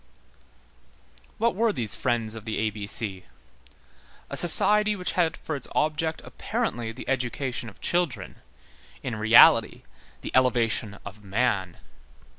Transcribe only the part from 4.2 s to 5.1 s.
A society